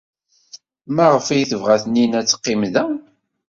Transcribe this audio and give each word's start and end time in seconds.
Maɣef 0.95 1.27
ay 1.27 1.43
tebɣa 1.51 1.75
Taninna 1.81 2.17
ad 2.21 2.27
teqqim 2.27 2.61
da? 2.73 2.83